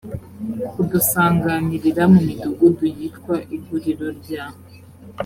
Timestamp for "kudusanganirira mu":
0.71-2.19